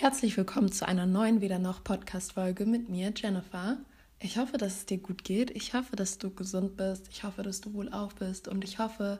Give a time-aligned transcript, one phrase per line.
[0.00, 3.76] Herzlich willkommen zu einer neuen Wieder noch Podcast-Folge mit mir, Jennifer.
[4.18, 5.50] Ich hoffe, dass es dir gut geht.
[5.50, 7.08] Ich hoffe, dass du gesund bist.
[7.10, 8.48] Ich hoffe, dass du wohl auf bist.
[8.48, 9.18] Und ich hoffe,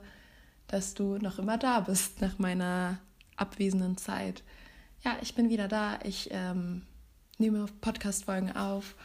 [0.65, 2.97] dass du noch immer da bist nach meiner
[3.35, 4.41] abwesenden Zeit.
[5.03, 5.99] Ja, ich bin wieder da.
[6.03, 6.81] Ich ähm,
[7.37, 8.95] nehme Podcast-Folgen auf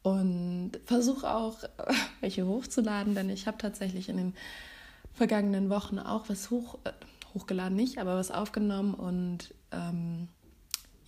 [0.00, 1.58] und versuche auch,
[2.20, 4.34] welche hochzuladen, denn ich habe tatsächlich in den
[5.12, 6.92] vergangenen Wochen auch was hoch, äh,
[7.34, 10.28] hochgeladen, nicht, aber was aufgenommen und ähm,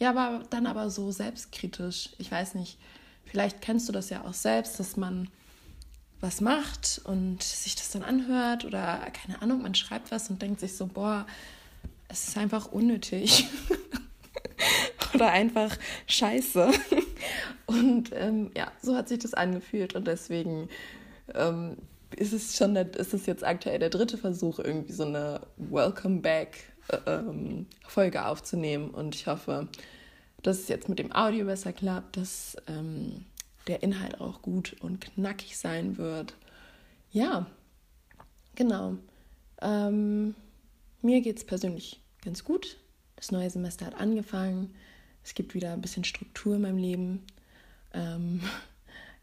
[0.00, 2.10] ja, war dann aber so selbstkritisch.
[2.18, 2.78] Ich weiß nicht,
[3.26, 5.28] vielleicht kennst du das ja auch selbst, dass man
[6.20, 10.60] was macht und sich das dann anhört oder keine Ahnung, man schreibt was und denkt
[10.60, 11.26] sich so, boah,
[12.08, 13.46] es ist einfach unnötig
[15.14, 16.70] oder einfach scheiße.
[17.66, 20.68] Und ähm, ja, so hat sich das angefühlt und deswegen
[21.34, 21.76] ähm,
[22.16, 26.72] ist es schon, ist es jetzt aktuell der dritte Versuch, irgendwie so eine Welcome Back
[27.06, 28.90] ähm, Folge aufzunehmen.
[28.90, 29.68] Und ich hoffe,
[30.42, 33.24] dass es jetzt mit dem Audio besser klappt, dass ähm,
[33.66, 36.34] der Inhalt auch gut und knackig sein wird.
[37.12, 37.46] Ja,
[38.54, 38.96] genau.
[39.60, 40.34] Ähm,
[41.02, 42.76] mir geht es persönlich ganz gut.
[43.16, 44.74] Das neue Semester hat angefangen.
[45.22, 47.26] Es gibt wieder ein bisschen Struktur in meinem Leben.
[47.92, 48.40] Ähm,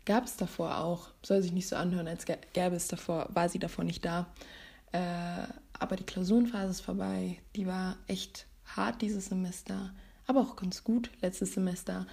[0.07, 3.59] gab es davor auch, soll sich nicht so anhören, als gäbe es davor, war sie
[3.59, 4.25] davor nicht da.
[4.93, 7.39] Äh, aber die Klausurenphase ist vorbei.
[7.57, 9.93] Die war echt hart dieses Semester,
[10.25, 12.07] aber auch ganz gut letztes Semester.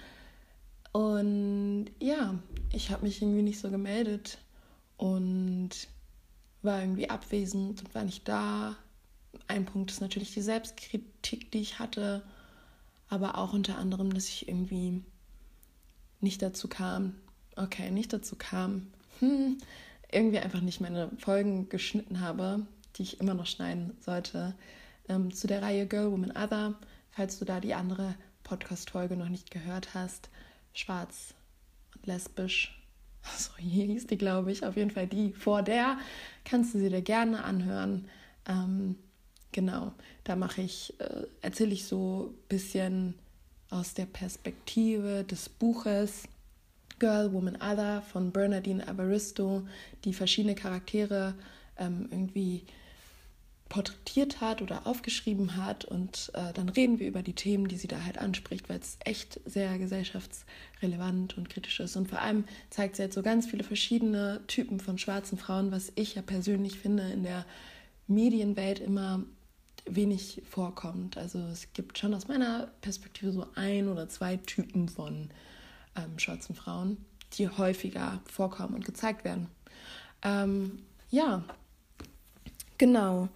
[0.91, 2.37] Und ja,
[2.73, 4.39] ich habe mich irgendwie nicht so gemeldet
[4.97, 5.69] und
[6.63, 8.75] war irgendwie abwesend und war nicht da.
[9.47, 12.23] Ein Punkt ist natürlich die Selbstkritik, die ich hatte,
[13.07, 15.01] aber auch unter anderem, dass ich irgendwie
[16.19, 17.15] nicht dazu kam,
[17.55, 18.87] okay, nicht dazu kam,
[19.19, 19.57] hm,
[20.11, 24.55] irgendwie einfach nicht meine Folgen geschnitten habe, die ich immer noch schneiden sollte,
[25.09, 26.75] ähm, zu der Reihe Girl, Woman, Other.
[27.11, 30.29] Falls du da die andere Podcast-Folge noch nicht gehört hast,
[30.73, 31.33] schwarz
[31.95, 32.81] und lesbisch.
[33.37, 34.63] So hier hieß die, glaube ich.
[34.63, 35.97] Auf jeden Fall die vor der.
[36.43, 38.05] Kannst du sie dir gerne anhören.
[38.47, 38.97] Ähm,
[39.51, 43.15] genau, da mache ich, äh, erzähle ich so ein bisschen
[43.71, 46.27] aus der Perspektive des Buches
[46.99, 49.67] Girl, Woman, Other von Bernardine Evaristo,
[50.03, 51.35] die verschiedene Charaktere
[51.77, 52.65] ähm, irgendwie
[53.69, 57.87] porträtiert hat oder aufgeschrieben hat und äh, dann reden wir über die Themen, die sie
[57.87, 62.95] da halt anspricht, weil es echt sehr gesellschaftsrelevant und kritisch ist und vor allem zeigt
[62.95, 67.03] sie jetzt so ganz viele verschiedene Typen von schwarzen Frauen, was ich ja persönlich finde
[67.11, 67.45] in der
[68.07, 69.23] Medienwelt immer
[69.87, 71.17] wenig vorkommt.
[71.17, 75.29] Also es gibt schon aus meiner Perspektive so ein oder zwei Typen von
[75.95, 76.97] ähm, schwarzen Frauen,
[77.33, 79.47] die häufiger vorkommen und gezeigt werden.
[80.21, 80.79] Ähm,
[81.09, 81.43] ja,
[82.77, 83.29] genau.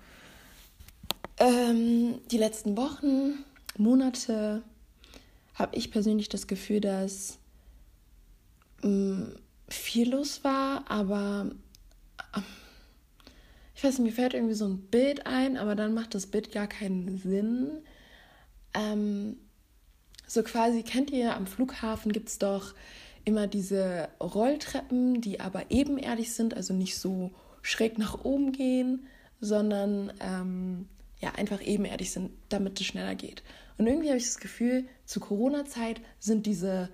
[1.37, 3.43] Ähm, die letzten Wochen,
[3.77, 4.63] Monate
[5.55, 7.37] habe ich persönlich das Gefühl, dass
[8.83, 9.35] ähm,
[9.69, 11.51] viel los war, aber
[12.35, 12.43] ähm,
[13.75, 16.51] ich weiß nicht, mir fällt irgendwie so ein Bild ein, aber dann macht das Bild
[16.51, 17.81] gar keinen Sinn.
[18.73, 19.37] Ähm,
[20.29, 22.75] so quasi, kennt ihr, am Flughafen gibt es doch
[23.25, 27.31] immer diese Rolltreppen, die aber ebenerdig sind, also nicht so
[27.63, 29.07] schräg nach oben gehen,
[29.41, 30.87] sondern ähm,
[31.19, 33.41] ja, einfach ebenerdig sind, damit es schneller geht.
[33.79, 36.89] Und irgendwie habe ich das Gefühl, zu Corona-Zeit sind diese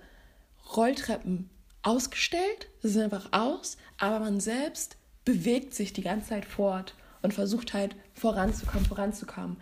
[0.74, 1.50] Rolltreppen
[1.82, 7.34] ausgestellt, sie sind einfach aus, aber man selbst bewegt sich die ganze Zeit fort und
[7.34, 9.56] versucht halt voranzukommen, voranzukommen.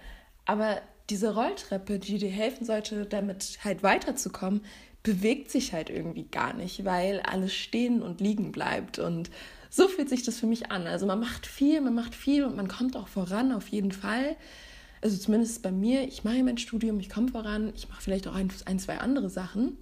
[0.46, 0.80] Aber
[1.10, 4.62] diese Rolltreppe, die dir helfen sollte, damit halt weiterzukommen,
[5.03, 8.98] bewegt sich halt irgendwie gar nicht, weil alles stehen und liegen bleibt.
[8.98, 9.31] Und
[9.69, 10.87] so fühlt sich das für mich an.
[10.87, 14.37] Also man macht viel, man macht viel und man kommt auch voran, auf jeden Fall.
[15.03, 18.34] Also zumindest bei mir, ich mache mein Studium, ich komme voran, ich mache vielleicht auch
[18.34, 19.76] ein, ein, zwei andere Sachen.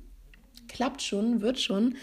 [0.66, 1.96] Klappt schon, wird schon.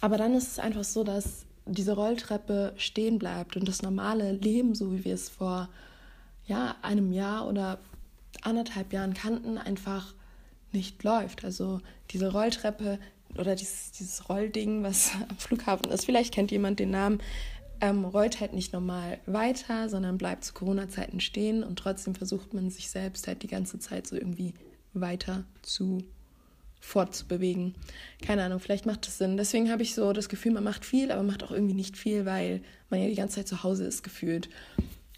[0.00, 4.74] Aber dann ist es einfach so, dass diese Rolltreppe stehen bleibt und das normale Leben,
[4.74, 5.68] so wie wir es vor
[6.46, 7.78] ja, einem Jahr oder
[8.44, 10.14] anderthalb Jahren kannten, einfach
[10.72, 11.44] nicht läuft.
[11.44, 12.98] Also diese Rolltreppe
[13.38, 17.20] oder dieses, dieses Rollding, was am Flughafen ist, vielleicht kennt jemand den Namen,
[17.80, 22.70] ähm, rollt halt nicht normal weiter, sondern bleibt zu Corona-Zeiten stehen und trotzdem versucht man
[22.70, 24.54] sich selbst halt die ganze Zeit so irgendwie
[24.92, 26.04] weiter zu
[26.80, 27.74] fortzubewegen.
[28.22, 29.36] Keine Ahnung, vielleicht macht das Sinn.
[29.36, 32.26] Deswegen habe ich so das Gefühl, man macht viel, aber macht auch irgendwie nicht viel,
[32.26, 34.50] weil man ja die ganze Zeit zu Hause ist gefühlt.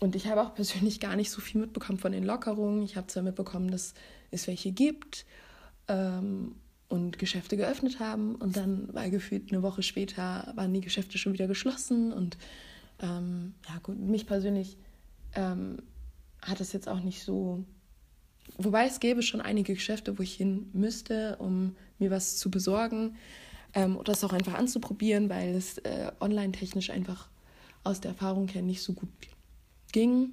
[0.01, 2.83] Und ich habe auch persönlich gar nicht so viel mitbekommen von den Lockerungen.
[2.83, 3.95] Ich habe zwar mitbekommen, dass
[4.31, 5.25] es welche gibt
[5.89, 6.57] ähm,
[6.89, 8.35] und Geschäfte geöffnet haben.
[8.35, 12.13] Und dann war gefühlt eine Woche später, waren die Geschäfte schon wieder geschlossen.
[12.13, 12.37] Und
[13.01, 14.77] ähm, ja, gut, mich persönlich
[15.35, 15.79] ähm,
[16.43, 17.65] hat es jetzt auch nicht so
[18.59, 23.17] wobei es gäbe schon einige Geschäfte, wo ich hin müsste, um mir was zu besorgen
[23.75, 27.29] ähm, oder es auch einfach anzuprobieren, weil es äh, online-technisch einfach
[27.85, 29.09] aus der Erfahrung her nicht so gut
[29.93, 30.33] ging.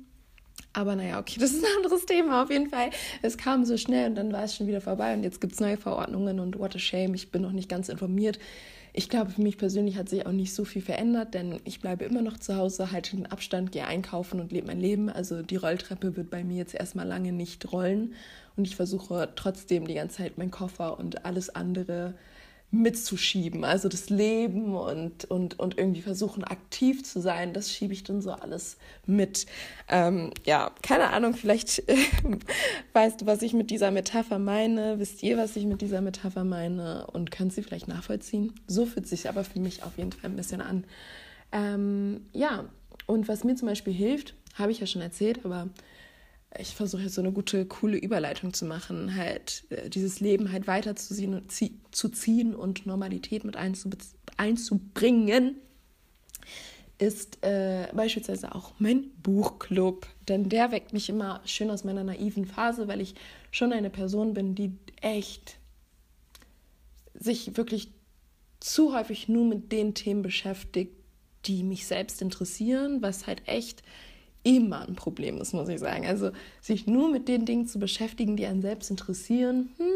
[0.73, 2.89] Aber naja, okay, das ist ein anderes Thema auf jeden Fall.
[3.21, 5.59] Es kam so schnell und dann war es schon wieder vorbei und jetzt gibt es
[5.59, 8.39] neue Verordnungen und what a shame, ich bin noch nicht ganz informiert.
[8.95, 12.05] Ich glaube, für mich persönlich hat sich auch nicht so viel verändert, denn ich bleibe
[12.05, 15.09] immer noch zu Hause, halte den Abstand, gehe einkaufen und lebe mein Leben.
[15.09, 18.13] Also die Rolltreppe wird bei mir jetzt erstmal lange nicht rollen
[18.55, 22.13] und ich versuche trotzdem die ganze Zeit meinen Koffer und alles andere
[22.73, 23.63] mitzuschieben.
[23.63, 28.21] Also das Leben und, und, und irgendwie versuchen, aktiv zu sein, das schiebe ich dann
[28.21, 29.45] so alles mit.
[29.87, 31.95] Ähm, ja, keine Ahnung, vielleicht äh,
[32.93, 34.99] weißt du, was ich mit dieser Metapher meine.
[34.99, 37.05] Wisst ihr, was ich mit dieser Metapher meine?
[37.07, 38.53] Und könnt sie vielleicht nachvollziehen?
[38.67, 40.83] So fühlt sich aber für mich auf jeden Fall ein bisschen an.
[41.51, 42.65] Ähm, ja,
[43.05, 45.69] und was mir zum Beispiel hilft, habe ich ja schon erzählt, aber
[46.59, 50.67] ich versuche jetzt so eine gute, coole Überleitung zu machen, halt äh, dieses Leben halt
[50.67, 53.55] weiterzuziehen und zu ziehen und Normalität mit
[54.37, 55.55] einzubringen,
[56.99, 60.07] ist äh, beispielsweise auch mein Buchclub.
[60.27, 63.15] Denn der weckt mich immer schön aus meiner naiven Phase, weil ich
[63.51, 65.57] schon eine Person bin, die echt
[67.13, 67.91] sich wirklich
[68.59, 70.93] zu häufig nur mit den Themen beschäftigt,
[71.45, 73.83] die mich selbst interessieren, was halt echt
[74.43, 76.05] immer ein Problem ist, muss ich sagen.
[76.05, 76.31] Also
[76.61, 79.87] sich nur mit den Dingen zu beschäftigen, die einen selbst interessieren, hm,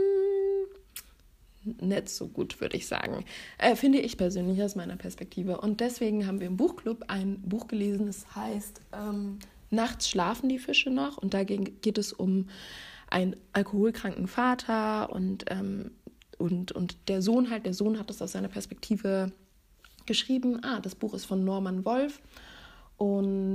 [1.81, 3.25] nicht so gut, würde ich sagen.
[3.57, 5.59] Äh, finde ich persönlich aus meiner Perspektive.
[5.59, 9.39] Und deswegen haben wir im Buchclub ein Buch gelesen, das heißt ähm,
[9.69, 11.17] Nachts schlafen die Fische noch.
[11.17, 12.47] Und dagegen geht es um
[13.09, 15.91] einen alkoholkranken Vater und, ähm,
[16.37, 17.65] und, und der Sohn halt.
[17.65, 19.31] Der Sohn hat es aus seiner Perspektive
[20.05, 20.63] geschrieben.
[20.63, 22.21] Ah, das Buch ist von Norman Wolf.
[22.97, 23.46] Und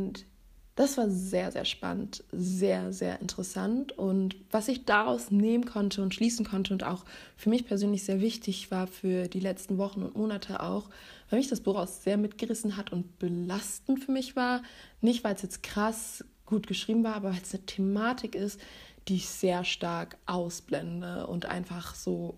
[0.82, 3.93] das war sehr, sehr spannend, sehr, sehr interessant.
[3.93, 7.05] Und was ich daraus nehmen konnte und schließen konnte und auch
[7.37, 10.90] für mich persönlich sehr wichtig war für die letzten Wochen und Monate auch,
[11.31, 14.62] weil mich das Buch auch sehr mitgerissen hat und belastend für mich war.
[15.00, 18.61] Nicht, weil es jetzt krass gut geschrieben war, aber weil es eine Thematik ist,
[19.08, 22.34] die ich sehr stark ausblende und einfach so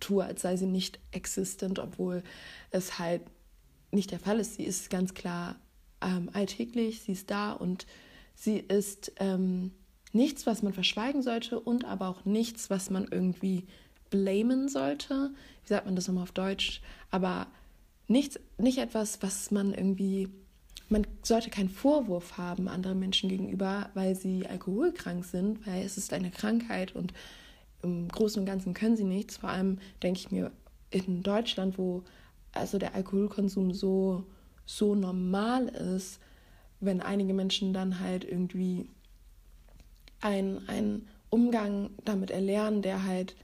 [0.00, 2.22] tue, als sei sie nicht existent, obwohl
[2.70, 3.22] es halt
[3.92, 4.56] nicht der Fall ist.
[4.56, 5.56] Sie ist ganz klar
[6.04, 7.86] ähm, alltäglich, sie ist da und
[8.34, 9.72] sie ist ähm,
[10.12, 13.66] nichts, was man verschweigen sollte und aber auch nichts, was man irgendwie
[14.10, 15.32] blamen sollte.
[15.62, 16.80] Wie sagt man das nochmal auf Deutsch?
[17.10, 17.46] Aber
[18.06, 20.28] nichts, nicht etwas, was man irgendwie,
[20.88, 26.12] man sollte keinen Vorwurf haben anderen Menschen gegenüber, weil sie alkoholkrank sind, weil es ist
[26.12, 27.12] eine Krankheit und
[27.82, 29.36] im Großen und Ganzen können sie nichts.
[29.36, 30.52] Vor allem denke ich mir
[30.90, 32.04] in Deutschland, wo
[32.52, 34.24] also der Alkoholkonsum so
[34.66, 36.18] so normal ist,
[36.80, 38.86] wenn einige Menschen dann halt irgendwie
[40.20, 43.36] einen Umgang damit erlernen, der halt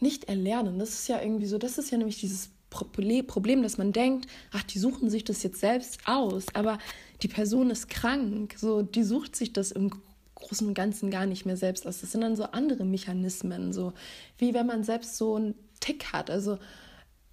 [0.00, 0.78] nicht erlernen.
[0.78, 4.62] Das ist ja irgendwie so, das ist ja nämlich dieses Problem, dass man denkt, ach,
[4.62, 6.78] die suchen sich das jetzt selbst aus, aber
[7.22, 9.90] die Person ist krank, so, die sucht sich das im
[10.34, 12.00] Großen und Ganzen gar nicht mehr selbst aus.
[12.00, 13.92] Das sind dann so andere Mechanismen, so
[14.36, 16.30] wie wenn man selbst so einen Tick hat.
[16.30, 16.58] Also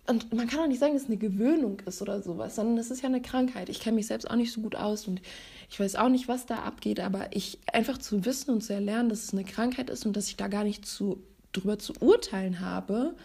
[0.07, 2.91] und man kann auch nicht sagen, dass es eine Gewöhnung ist oder sowas, sondern es
[2.91, 3.69] ist ja eine Krankheit.
[3.69, 5.21] Ich kenne mich selbst auch nicht so gut aus und
[5.69, 9.09] ich weiß auch nicht, was da abgeht, aber ich einfach zu wissen und zu erlernen,
[9.09, 11.23] dass es eine Krankheit ist und dass ich da gar nicht zu,
[11.53, 13.15] drüber zu urteilen habe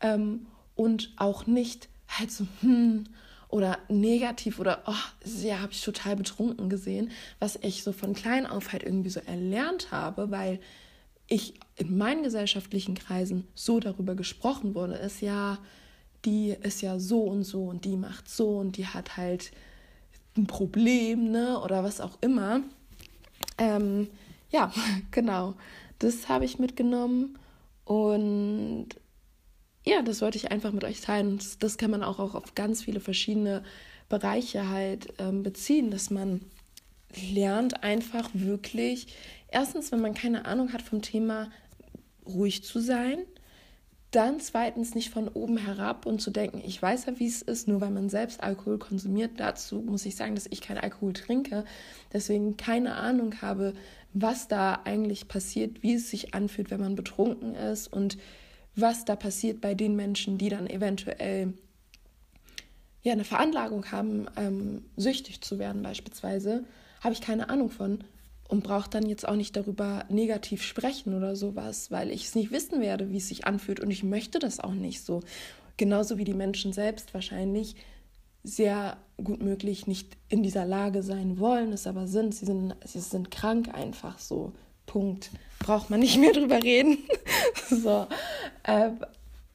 [0.00, 3.04] ähm, und auch nicht halt so, hm,
[3.48, 4.94] oder negativ oder, oh,
[5.42, 9.20] ja, habe ich total betrunken gesehen, was ich so von klein auf halt irgendwie so
[9.20, 10.60] erlernt habe, weil
[11.28, 15.58] ich in meinen gesellschaftlichen Kreisen so darüber gesprochen wurde, ist ja,
[16.26, 19.52] die ist ja so und so und die macht so und die hat halt
[20.36, 21.60] ein Problem, ne?
[21.60, 22.60] Oder was auch immer.
[23.56, 24.08] Ähm,
[24.50, 24.72] ja,
[25.10, 25.54] genau.
[25.98, 27.38] Das habe ich mitgenommen
[27.84, 28.88] und
[29.86, 31.38] ja, das wollte ich einfach mit euch teilen.
[31.38, 33.62] Das, das kann man auch, auch auf ganz viele verschiedene
[34.08, 36.40] Bereiche halt ähm, beziehen, dass man
[37.32, 39.14] lernt einfach wirklich,
[39.48, 41.50] erstens, wenn man keine Ahnung hat vom Thema,
[42.26, 43.18] ruhig zu sein,
[44.10, 47.68] dann zweitens nicht von oben herab und zu denken, ich weiß ja, wie es ist,
[47.68, 49.32] nur weil man selbst Alkohol konsumiert.
[49.36, 51.64] Dazu muss ich sagen, dass ich keinen Alkohol trinke,
[52.12, 53.74] deswegen keine Ahnung habe,
[54.12, 58.16] was da eigentlich passiert, wie es sich anfühlt, wenn man betrunken ist und
[58.74, 61.54] was da passiert bei den Menschen, die dann eventuell
[63.02, 66.64] ja, eine Veranlagung haben, ähm, süchtig zu werden beispielsweise,
[67.00, 68.04] habe ich keine Ahnung von
[68.48, 72.50] und brauche dann jetzt auch nicht darüber negativ sprechen oder sowas, weil ich es nicht
[72.50, 75.22] wissen werde, wie es sich anfühlt und ich möchte das auch nicht so.
[75.76, 77.76] Genauso wie die Menschen selbst wahrscheinlich
[78.42, 82.34] sehr gut möglich nicht in dieser Lage sein wollen, es aber sind.
[82.34, 84.52] Sie sind, sie sind krank einfach so.
[84.86, 85.30] Punkt.
[85.58, 86.98] Braucht man nicht mehr drüber reden.
[87.68, 88.06] so.
[88.62, 88.90] Äh,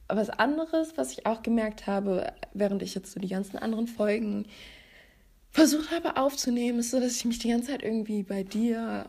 [0.08, 4.46] was anderes, was ich auch gemerkt habe, während ich jetzt so die ganzen anderen Folgen
[5.52, 9.06] versucht habe aufzunehmen, ist so, dass ich mich die ganze Zeit irgendwie bei dir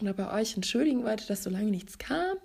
[0.00, 2.36] oder bei euch entschuldigen wollte, dass so lange nichts kam.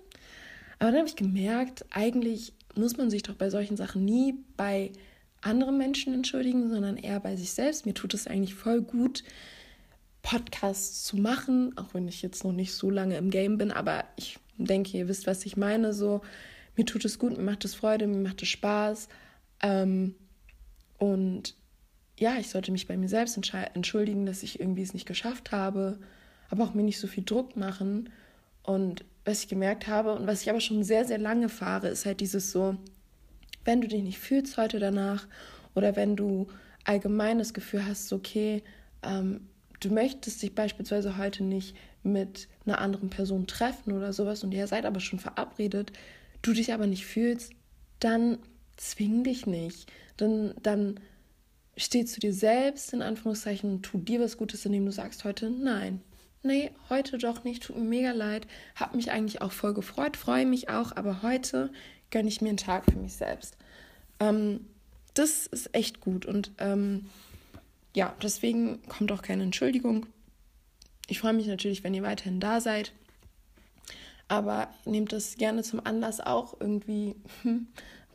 [0.78, 4.92] Aber dann habe ich gemerkt, eigentlich muss man sich doch bei solchen Sachen nie bei
[5.40, 7.86] anderen Menschen entschuldigen, sondern eher bei sich selbst.
[7.86, 9.24] Mir tut es eigentlich voll gut,
[10.22, 14.04] Podcasts zu machen, auch wenn ich jetzt noch nicht so lange im Game bin, aber
[14.16, 15.92] ich denke, ihr wisst, was ich meine.
[15.92, 16.20] So,
[16.76, 19.08] mir tut es gut, mir macht es Freude, mir macht es Spaß.
[19.62, 20.14] Ähm,
[20.98, 21.54] und
[22.18, 23.38] ja, ich sollte mich bei mir selbst
[23.74, 25.98] entschuldigen, dass ich irgendwie es nicht geschafft habe,
[26.50, 28.10] aber auch mir nicht so viel Druck machen.
[28.62, 32.06] Und was ich gemerkt habe und was ich aber schon sehr, sehr lange fahre, ist
[32.06, 32.76] halt dieses so,
[33.64, 35.26] wenn du dich nicht fühlst heute danach
[35.74, 36.48] oder wenn du
[36.84, 38.62] allgemein das Gefühl hast, okay,
[39.02, 39.46] ähm,
[39.80, 44.66] du möchtest dich beispielsweise heute nicht mit einer anderen Person treffen oder sowas und ihr
[44.66, 45.92] seid aber schon verabredet,
[46.42, 47.52] du dich aber nicht fühlst,
[48.00, 48.38] dann
[48.76, 49.90] zwing dich nicht.
[50.16, 51.00] Dann, dann
[51.78, 55.50] steh zu dir selbst in Anführungszeichen und tu dir was Gutes, indem du sagst heute
[55.50, 56.02] nein.
[56.42, 58.46] Nee, heute doch nicht, tut mir mega leid.
[58.76, 61.70] Hab mich eigentlich auch voll gefreut, freue mich auch, aber heute
[62.10, 63.56] gönne ich mir einen Tag für mich selbst.
[64.20, 64.66] Ähm,
[65.14, 67.06] das ist echt gut und ähm,
[67.94, 70.06] ja, deswegen kommt auch keine Entschuldigung.
[71.08, 72.92] Ich freue mich natürlich, wenn ihr weiterhin da seid.
[74.28, 77.16] Aber nehmt das gerne zum Anlass auch irgendwie.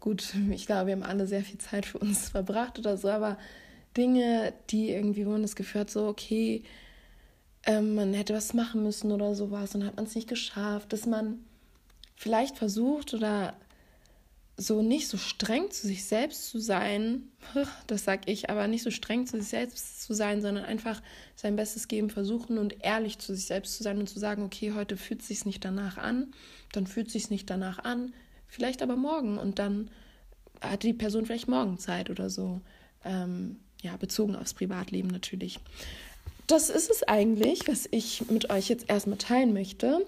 [0.03, 3.37] Gut, ich glaube, wir haben alle sehr viel Zeit für uns verbracht oder so, aber
[3.95, 6.63] Dinge, die irgendwie, wo man das Gefühl so, okay,
[7.65, 11.05] ähm, man hätte was machen müssen oder sowas und hat man es nicht geschafft, dass
[11.05, 11.45] man
[12.17, 13.55] vielleicht versucht oder
[14.57, 17.29] so nicht so streng zu sich selbst zu sein,
[17.87, 21.01] das sag ich, aber nicht so streng zu sich selbst zu sein, sondern einfach
[21.37, 24.73] sein Bestes geben, versuchen und ehrlich zu sich selbst zu sein und zu sagen, okay,
[24.73, 26.33] heute fühlt es sich nicht danach an,
[26.73, 28.11] dann fühlt es sich nicht danach an,
[28.53, 29.89] vielleicht aber morgen und dann
[30.61, 32.61] hat die Person vielleicht morgen Zeit oder so.
[33.03, 35.59] Ähm, ja, bezogen aufs Privatleben natürlich.
[36.47, 40.05] Das ist es eigentlich, was ich mit euch jetzt erstmal teilen möchte.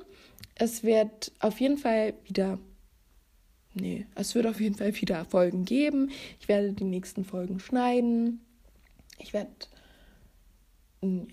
[0.54, 2.60] Es wird auf jeden Fall wieder
[3.74, 6.12] nee, es wird auf jeden Fall wieder Folgen geben.
[6.40, 8.46] Ich werde die nächsten Folgen schneiden.
[9.20, 9.52] Ich werde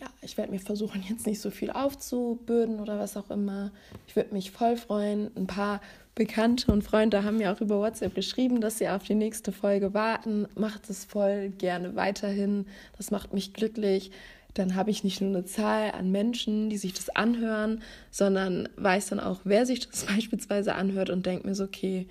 [0.00, 3.72] ja, ich werde mir versuchen, jetzt nicht so viel aufzubürden oder was auch immer.
[4.06, 5.30] Ich würde mich voll freuen.
[5.36, 5.80] Ein paar
[6.14, 9.94] Bekannte und Freunde haben mir auch über WhatsApp geschrieben, dass sie auf die nächste Folge
[9.94, 10.46] warten.
[10.54, 12.66] Macht es voll gerne weiterhin.
[12.96, 14.10] Das macht mich glücklich.
[14.54, 19.08] Dann habe ich nicht nur eine Zahl an Menschen, die sich das anhören, sondern weiß
[19.08, 22.06] dann auch, wer sich das beispielsweise anhört und denkt mir so, okay,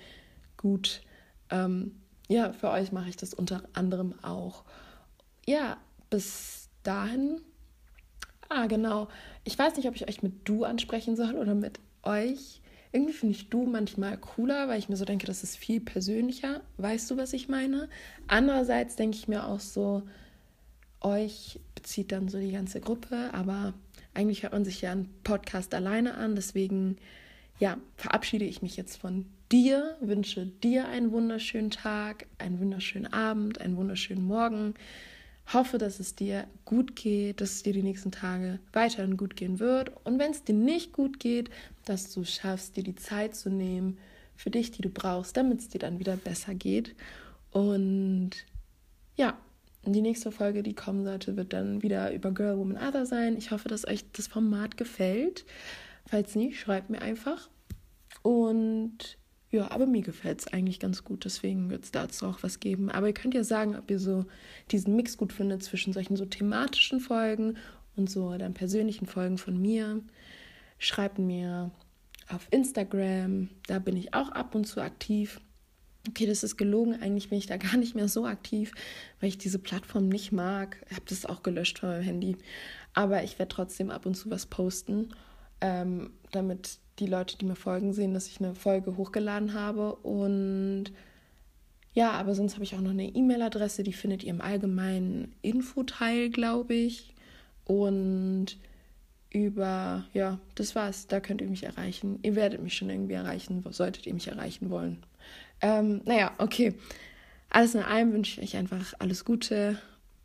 [0.56, 1.02] gut.
[1.50, 1.92] Ähm,
[2.28, 4.64] ja, für euch mache ich das unter anderem auch.
[5.46, 5.76] Ja,
[6.10, 7.40] bis dahin.
[8.54, 9.08] Ah, genau.
[9.44, 12.60] Ich weiß nicht, ob ich euch mit du ansprechen soll oder mit euch.
[12.92, 16.60] Irgendwie finde ich du manchmal cooler, weil ich mir so denke, das ist viel persönlicher.
[16.76, 17.88] Weißt du, was ich meine?
[18.26, 20.02] Andererseits denke ich mir auch so,
[21.00, 23.72] euch bezieht dann so die ganze Gruppe, aber
[24.12, 26.36] eigentlich hört man sich ja einen Podcast alleine an.
[26.36, 26.98] Deswegen,
[27.58, 33.62] ja, verabschiede ich mich jetzt von dir, wünsche dir einen wunderschönen Tag, einen wunderschönen Abend,
[33.62, 34.74] einen wunderschönen Morgen.
[35.52, 39.58] Hoffe, dass es dir gut geht, dass es dir die nächsten Tage weiterhin gut gehen
[39.58, 39.92] wird.
[40.04, 41.50] Und wenn es dir nicht gut geht,
[41.84, 43.98] dass du schaffst, dir die Zeit zu nehmen
[44.36, 46.94] für dich, die du brauchst, damit es dir dann wieder besser geht.
[47.50, 48.30] Und
[49.16, 49.36] ja,
[49.84, 53.36] die nächste Folge, die kommen sollte, wird dann wieder über Girl, Woman, Other sein.
[53.36, 55.44] Ich hoffe, dass euch das Format gefällt.
[56.06, 57.48] Falls nicht, schreibt mir einfach.
[58.22, 59.18] Und
[59.52, 62.90] ja, aber mir gefällt es eigentlich ganz gut, deswegen wird es dazu auch was geben.
[62.90, 64.24] Aber ihr könnt ja sagen, ob ihr so
[64.70, 67.58] diesen Mix gut findet zwischen solchen so thematischen Folgen
[67.94, 70.00] und so dann persönlichen Folgen von mir.
[70.78, 71.70] Schreibt mir
[72.28, 75.38] auf Instagram, da bin ich auch ab und zu aktiv.
[76.08, 76.98] Okay, das ist gelogen.
[77.02, 78.72] Eigentlich bin ich da gar nicht mehr so aktiv,
[79.20, 80.82] weil ich diese Plattform nicht mag.
[80.88, 82.36] Ich habe das auch gelöscht von meinem Handy.
[82.94, 85.10] Aber ich werde trotzdem ab und zu was posten,
[85.60, 89.94] ähm, damit die Leute, die mir folgen, sehen, dass ich eine Folge hochgeladen habe.
[89.96, 90.92] Und
[91.94, 96.30] ja, aber sonst habe ich auch noch eine E-Mail-Adresse, die findet ihr im allgemeinen Infoteil,
[96.30, 97.14] glaube ich.
[97.64, 98.56] Und
[99.30, 101.06] über, ja, das war's.
[101.06, 102.18] Da könnt ihr mich erreichen.
[102.22, 105.02] Ihr werdet mich schon irgendwie erreichen, solltet ihr mich erreichen wollen.
[105.60, 106.74] Ähm, naja, okay.
[107.48, 109.78] Alles in allem wünsche ich euch einfach alles Gute.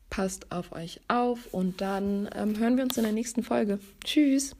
[0.10, 3.80] Passt auf euch auf und dann ähm, hören wir uns in der nächsten Folge.
[4.04, 4.58] Tschüss.